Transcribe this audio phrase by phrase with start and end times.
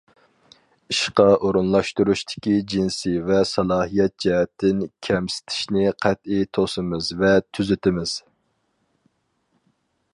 [0.91, 8.15] ئىشقا ئورۇنلاشتۇرۇشتىكى جىنسىي ۋە سالاھىيەت جەھەتتىن كەمسىتىشنى قەتئىي توسىمىز ۋە تۈزىتىمىز.